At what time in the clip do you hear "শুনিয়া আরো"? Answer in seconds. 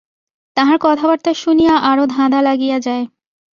1.33-2.03